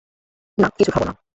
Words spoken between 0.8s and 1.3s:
খাব না।